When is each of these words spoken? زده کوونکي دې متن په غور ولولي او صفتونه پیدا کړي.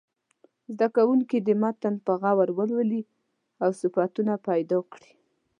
زده 0.73 0.87
کوونکي 0.95 1.37
دې 1.47 1.55
متن 1.61 1.95
په 2.05 2.11
غور 2.21 2.49
ولولي 2.57 3.01
او 3.63 3.69
صفتونه 3.81 4.33
پیدا 4.47 4.79
کړي. 4.91 5.11